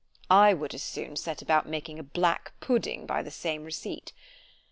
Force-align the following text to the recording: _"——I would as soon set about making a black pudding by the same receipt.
_"——I 0.35 0.55
would 0.55 0.73
as 0.73 0.81
soon 0.81 1.15
set 1.15 1.43
about 1.43 1.69
making 1.69 1.99
a 1.99 2.01
black 2.03 2.53
pudding 2.59 3.05
by 3.05 3.21
the 3.21 3.29
same 3.29 3.63
receipt. 3.63 4.13